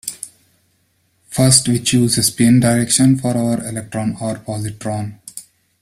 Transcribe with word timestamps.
First 1.27 1.67
we 1.67 1.77
choose 1.77 2.17
a 2.17 2.23
spin 2.23 2.59
direction 2.59 3.19
for 3.19 3.37
our 3.37 3.63
electron 3.63 4.13
or 4.19 4.37
positron. 4.37 5.19